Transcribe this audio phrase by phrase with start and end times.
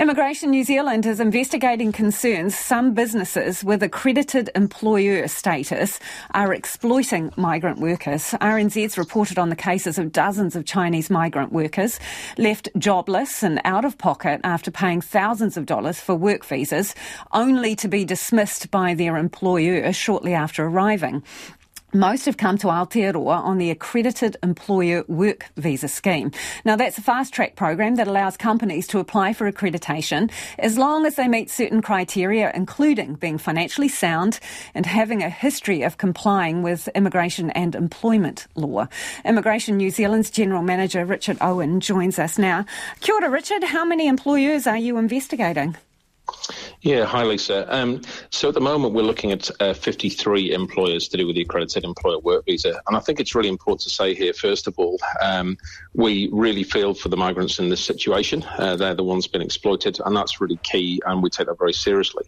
[0.00, 7.80] Immigration New Zealand is investigating concerns some businesses with accredited employer status are exploiting migrant
[7.80, 8.30] workers.
[8.40, 12.00] RNZ's reported on the cases of dozens of Chinese migrant workers
[12.38, 16.94] left jobless and out of pocket after paying thousands of dollars for work visas,
[17.32, 21.22] only to be dismissed by their employer shortly after arriving.
[21.92, 26.30] Most have come to Aotearoa on the Accredited Employer Work Visa Scheme.
[26.64, 30.30] Now, that's a fast track program that allows companies to apply for accreditation
[30.60, 34.38] as long as they meet certain criteria, including being financially sound
[34.72, 38.86] and having a history of complying with immigration and employment law.
[39.24, 42.66] Immigration New Zealand's General Manager Richard Owen joins us now.
[43.00, 43.64] Kia ora, Richard.
[43.64, 45.76] How many employers are you investigating?
[46.82, 47.72] Yeah, hi, Lisa.
[47.74, 51.42] Um, so at the moment, we're looking at uh, 53 employers to do with the
[51.42, 52.80] accredited employer work visa.
[52.86, 55.58] And I think it's really important to say here, first of all, um,
[55.94, 58.42] we really feel for the migrants in this situation.
[58.58, 61.72] Uh, they're the ones being exploited, and that's really key, and we take that very
[61.72, 62.24] seriously.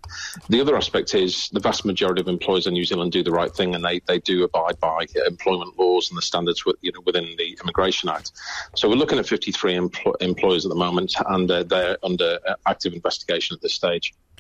[0.49, 3.55] The other aspect is the vast majority of employers in New Zealand do the right
[3.55, 7.01] thing, and they, they do abide by employment laws and the standards with, you know,
[7.07, 8.33] within the Immigration Act.
[8.77, 12.55] So we're looking at 53 empl- employers at the moment, and uh, they're under uh,
[12.67, 13.92] active investigation at this stage.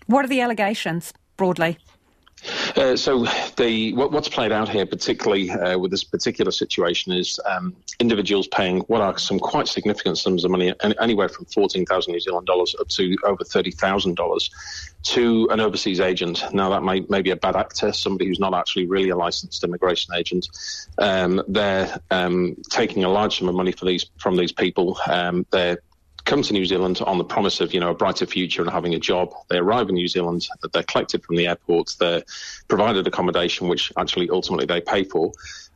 [0.06, 1.78] What are the allegations broadly?
[2.74, 3.24] Uh, so
[3.56, 8.48] the what, what's played out here, particularly uh, with this particular situation, is um, individuals
[8.48, 12.48] paying what are some quite significant sums of money, anywhere from fourteen thousand New Zealand
[12.48, 14.50] dollars up to over thirty thousand dollars,
[15.04, 16.42] to an overseas agent.
[16.52, 19.62] Now that may, may be a bad actor, somebody who's not actually really a licensed
[19.62, 20.48] immigration agent.
[20.98, 24.98] Um, they're um, taking a large sum of money for these from these people.
[25.06, 25.78] Um, they're
[26.24, 28.94] come to New Zealand on the promise of, you know, a brighter future and having
[28.94, 29.32] a job.
[29.48, 32.22] They arrive in New Zealand, they're collected from the airports, they're
[32.68, 35.32] provided accommodation, which actually ultimately they pay for.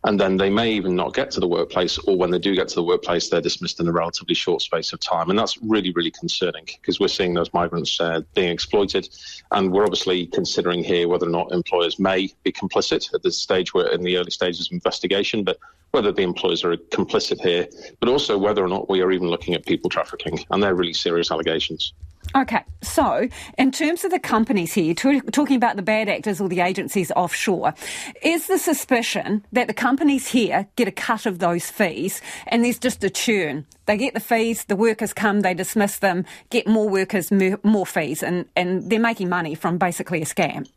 [0.07, 2.69] And then they may even not get to the workplace, or when they do get
[2.69, 5.31] to the workplace, they're dismissed in a relatively short space of time.
[5.31, 9.09] And that's really, really concerning because we're seeing those migrants uh, being exploited.
[9.51, 13.75] And we're obviously considering here whether or not employers may be complicit at this stage.
[13.75, 15.59] We're in the early stages of investigation, but
[15.91, 17.67] whether the employers are complicit here,
[17.99, 20.39] but also whether or not we are even looking at people trafficking.
[20.53, 21.95] And they're really serious allegations.
[22.35, 26.49] Okay, so in terms of the companies here, t- talking about the bad actors or
[26.49, 27.73] the agencies offshore,
[28.23, 32.79] is the suspicion that the companies here get a cut of those fees and there's
[32.79, 33.65] just a churn?
[33.87, 37.31] They get the fees, the workers come, they dismiss them, get more workers,
[37.63, 40.69] more fees, and, and they're making money from basically a scam.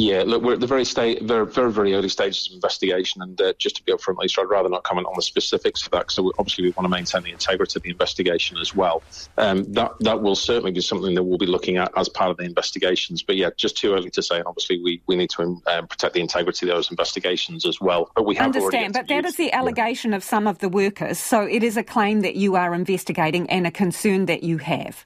[0.00, 3.38] Yeah, look, we're at the very state, very, very, very early stages of investigation, and
[3.38, 6.08] uh, just to be upfront, Lisa, I'd rather not comment on the specifics of that
[6.08, 9.02] because obviously we want to maintain the integrity of the investigation as well.
[9.36, 12.38] Um, that that will certainly be something that we'll be looking at as part of
[12.38, 13.22] the investigations.
[13.22, 16.14] But yeah, just too early to say, and obviously we, we need to um, protect
[16.14, 18.10] the integrity of those investigations as well.
[18.16, 20.16] But we have understand, but that is the allegation yeah.
[20.16, 23.66] of some of the workers, so it is a claim that you are investigating and
[23.66, 25.04] a concern that you have.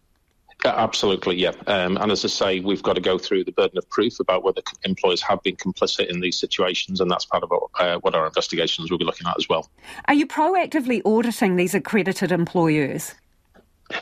[0.65, 1.53] Absolutely, yeah.
[1.67, 4.45] Um, and as I say, we've got to go through the burden of proof about
[4.45, 8.27] whether employers have been complicit in these situations, and that's part of uh, what our
[8.27, 9.69] investigations will be looking at as well.
[10.07, 13.15] Are you proactively auditing these accredited employers?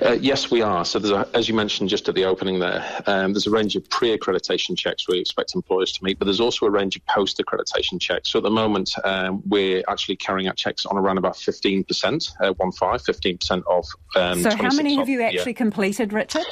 [0.00, 0.84] Uh, yes, we are.
[0.84, 3.88] So, a, as you mentioned just at the opening there, um, there's a range of
[3.90, 7.38] pre accreditation checks we expect employers to meet, but there's also a range of post
[7.38, 8.30] accreditation checks.
[8.30, 12.52] So, at the moment, um, we're actually carrying out checks on around about 15%, uh,
[12.54, 13.86] one five, 15% of.
[14.14, 16.46] Um, so, how many have you actually completed, Richard?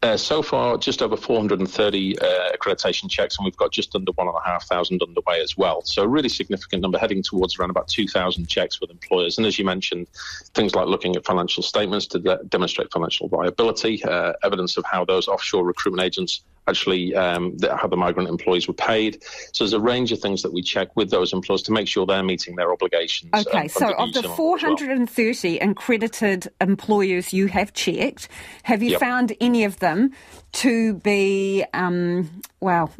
[0.00, 5.02] Uh, so far, just over 430 uh, accreditation checks, and we've got just under 1,500
[5.02, 5.82] underway as well.
[5.82, 9.38] So, a really significant number, heading towards around about 2,000 checks with employers.
[9.38, 10.06] And as you mentioned,
[10.54, 15.04] things like looking at financial statements to de- demonstrate financial viability, uh, evidence of how
[15.04, 19.22] those offshore recruitment agents actually um, how the migrant employees were paid.
[19.52, 22.06] So there's a range of things that we check with those employers to make sure
[22.06, 23.32] they're meeting their obligations.
[23.34, 25.70] Okay, um, so of the 430 well.
[25.70, 28.28] accredited employers you have checked,
[28.64, 29.00] have you yep.
[29.00, 30.12] found any of them
[30.52, 32.92] to be, um, well,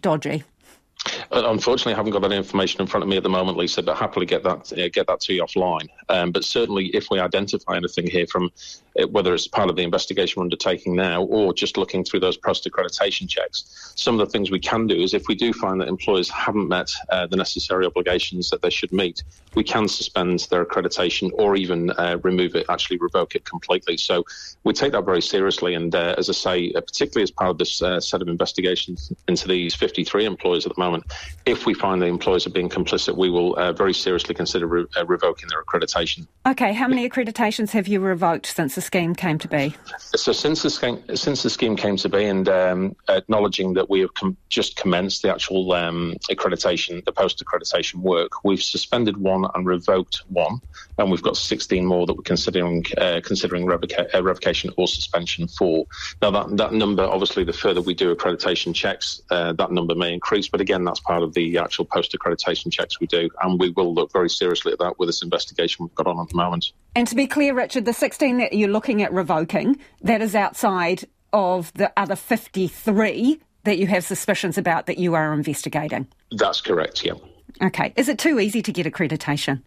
[0.00, 0.44] dodgy?
[1.32, 3.82] Uh, unfortunately, I haven't got that information in front of me at the moment, Lisa,
[3.82, 5.88] but happily get that uh, get that to you offline.
[6.10, 8.50] Um, but certainly, if we identify anything here from
[9.00, 12.36] uh, whether it's part of the investigation we're undertaking now or just looking through those
[12.36, 15.80] post accreditation checks, some of the things we can do is if we do find
[15.80, 19.24] that employers haven't met uh, the necessary obligations that they should meet,
[19.54, 23.96] we can suspend their accreditation or even uh, remove it, actually revoke it completely.
[23.96, 24.22] So
[24.64, 25.74] we take that very seriously.
[25.74, 29.74] And uh, as I say, particularly as part of this set of investigations into these
[29.74, 31.04] 53 employers at the moment,
[31.44, 34.86] if we find the employers are being complicit, we will uh, very seriously consider re-
[34.96, 36.26] uh, revoking their accreditation.
[36.46, 39.74] Okay, how many accreditations have you revoked since the scheme came to be?
[40.14, 44.00] So since the scheme, since the scheme came to be, and um, acknowledging that we
[44.00, 49.46] have com- just commenced the actual um, accreditation, the post accreditation work, we've suspended one
[49.54, 50.60] and revoked one,
[50.98, 55.48] and we've got 16 more that we're considering uh, considering revoca- uh, revocation or suspension
[55.48, 55.86] for.
[56.20, 60.12] Now that that number, obviously, the further we do accreditation checks, uh, that number may
[60.12, 63.68] increase, but again, that's part of the actual post accreditation checks we do, and we
[63.70, 66.72] will look very seriously at that with this investigation we've got on at the moment.
[66.94, 71.04] And to be clear, Richard, the 16 that you're looking at revoking, that is outside
[71.32, 76.06] of the other 53 that you have suspicions about that you are investigating.
[76.30, 77.14] That's correct, yeah.
[77.62, 77.92] Okay.
[77.96, 79.62] Is it too easy to get accreditation?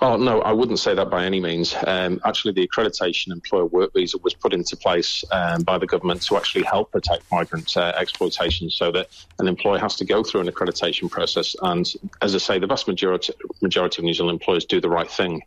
[0.00, 1.74] Oh, no, I wouldn't say that by any means.
[1.86, 6.22] Um, actually, the accreditation employer work visa was put into place um, by the government
[6.22, 9.08] to actually help protect migrant uh, exploitation so that
[9.38, 11.56] an employer has to go through an accreditation process.
[11.62, 11.92] And
[12.22, 15.42] as I say, the vast majority, majority of New Zealand employers do the right thing.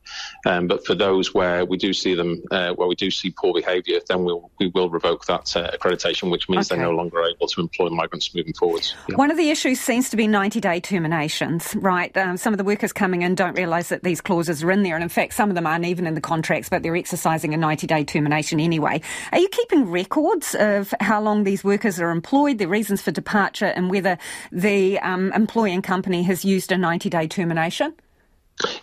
[0.46, 3.54] Um, but for those where we do see them, uh, where we do see poor
[3.54, 6.78] behaviour, then we'll, we will revoke that uh, accreditation, which means okay.
[6.78, 8.96] they're no longer able to employ migrants moving forwards.
[9.08, 9.16] Yeah.
[9.16, 12.16] One of the issues seems to be 90 day terminations, right?
[12.18, 14.84] Um, some of the workers coming in don't realise that these these clauses are in
[14.84, 14.96] there.
[14.96, 17.58] And in fact, some of them aren't even in the contracts, but they're exercising a
[17.58, 19.02] 90 day termination anyway.
[19.32, 23.68] Are you keeping records of how long these workers are employed, their reasons for departure,
[23.68, 24.18] and whether
[24.52, 27.94] the um, employing company has used a 90 day termination?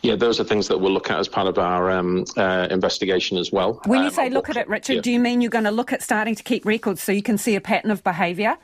[0.01, 3.37] Yeah, those are things that we'll look at as part of our um, uh, investigation
[3.37, 3.83] as well.
[3.85, 5.01] When you um, say look at it, Richard, yeah.
[5.03, 7.37] do you mean you're going to look at starting to keep records so you can
[7.37, 8.57] see a pattern of behaviour?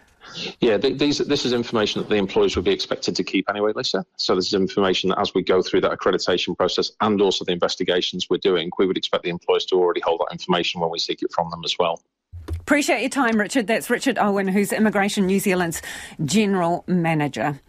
[0.61, 4.05] Yeah, these, this is information that the employers would be expected to keep anyway, Lisa.
[4.17, 7.53] So this is information that as we go through that accreditation process and also the
[7.53, 10.99] investigations we're doing, we would expect the employers to already hold that information when we
[10.99, 12.01] seek it from them as well.
[12.49, 13.67] Appreciate your time, Richard.
[13.67, 15.83] That's Richard Owen, who's Immigration New Zealand's
[16.25, 17.61] General Manager.